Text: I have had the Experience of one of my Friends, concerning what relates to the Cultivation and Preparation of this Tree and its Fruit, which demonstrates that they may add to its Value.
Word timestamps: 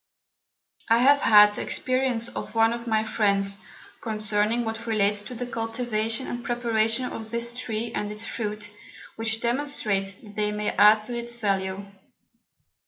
I 0.89 0.97
have 0.97 1.21
had 1.21 1.53
the 1.53 1.61
Experience 1.61 2.27
of 2.29 2.55
one 2.55 2.73
of 2.73 2.87
my 2.87 3.03
Friends, 3.03 3.57
concerning 4.01 4.65
what 4.65 4.87
relates 4.87 5.21
to 5.21 5.35
the 5.35 5.45
Cultivation 5.45 6.25
and 6.25 6.43
Preparation 6.43 7.05
of 7.05 7.29
this 7.29 7.53
Tree 7.53 7.91
and 7.93 8.11
its 8.11 8.25
Fruit, 8.25 8.71
which 9.15 9.41
demonstrates 9.41 10.13
that 10.15 10.35
they 10.35 10.51
may 10.51 10.69
add 10.71 11.05
to 11.05 11.15
its 11.15 11.35
Value. 11.35 11.85